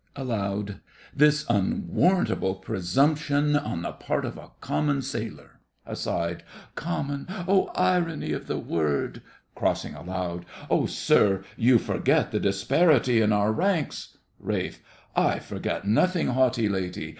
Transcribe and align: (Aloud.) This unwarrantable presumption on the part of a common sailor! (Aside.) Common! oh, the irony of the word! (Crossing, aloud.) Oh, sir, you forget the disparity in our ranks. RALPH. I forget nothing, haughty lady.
(Aloud.) 0.15 0.79
This 1.15 1.45
unwarrantable 1.47 2.55
presumption 2.55 3.55
on 3.55 3.83
the 3.83 3.91
part 3.91 4.25
of 4.25 4.35
a 4.35 4.49
common 4.59 5.03
sailor! 5.03 5.59
(Aside.) 5.85 6.41
Common! 6.73 7.27
oh, 7.47 7.65
the 7.65 7.79
irony 7.79 8.31
of 8.33 8.47
the 8.47 8.57
word! 8.57 9.21
(Crossing, 9.53 9.93
aloud.) 9.93 10.47
Oh, 10.71 10.87
sir, 10.87 11.43
you 11.55 11.77
forget 11.77 12.31
the 12.31 12.39
disparity 12.39 13.21
in 13.21 13.31
our 13.31 13.51
ranks. 13.51 14.17
RALPH. 14.39 14.79
I 15.15 15.37
forget 15.37 15.85
nothing, 15.85 16.29
haughty 16.29 16.67
lady. 16.67 17.09